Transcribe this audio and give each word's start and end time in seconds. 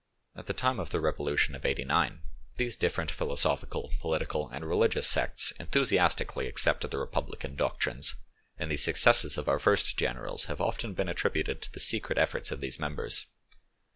At 0.35 0.47
the 0.47 0.53
time 0.53 0.79
of 0.79 0.89
the 0.89 0.99
revolution 0.99 1.53
of 1.53 1.63
'89 1.63 2.21
these 2.55 2.75
different 2.75 3.11
philosophical, 3.11 3.93
political, 3.99 4.49
and 4.49 4.65
religious 4.65 5.05
sects 5.07 5.53
enthusiastically 5.59 6.47
accepted 6.47 6.89
the 6.89 6.97
republican 6.97 7.55
doctrines, 7.55 8.15
and 8.57 8.71
the 8.71 8.77
successes 8.77 9.37
of 9.37 9.47
our 9.47 9.59
first 9.59 9.97
generals 9.99 10.45
have 10.45 10.59
often 10.59 10.95
been 10.95 11.07
attributed 11.07 11.61
to 11.61 11.71
the 11.71 11.79
secret 11.79 12.17
efforts 12.17 12.49
of 12.49 12.61
the 12.61 12.73
members. 12.79 13.27